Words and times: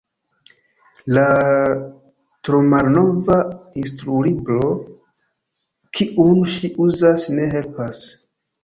La 1.17 1.25
tromalnova 2.49 3.37
instrulibro, 3.83 4.75
kiun 5.99 6.45
ŝi 6.57 6.73
uzas, 6.89 7.33
ne 7.39 7.51
helpas. 7.59 8.07